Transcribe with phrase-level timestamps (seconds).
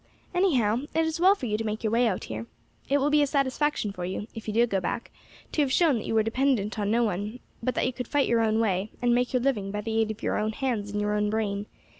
[0.33, 2.47] Anyhow, it is well for you to make your way out here.
[2.89, 5.11] It will be a satisfaction for you, if you do go back,
[5.51, 8.27] to have shown that you were dependent on no one, but that you could fight
[8.27, 10.99] your own way, and make your living by the aid of your own hands and
[11.01, 11.67] your own brain.